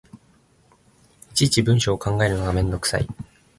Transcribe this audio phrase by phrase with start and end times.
[1.29, 3.07] いちいち文章を考えるのがめんどくさい